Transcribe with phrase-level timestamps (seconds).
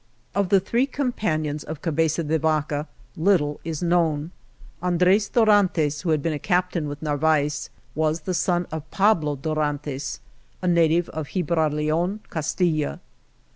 [0.33, 4.31] Of the three companions of Cabeza de Vaca little is known.
[4.81, 10.19] Andres Dorantes, who had been a captain with Narvaez, was the son of Pablo Dorantes,
[10.59, 12.99] a native of Gib raleon, Castilla.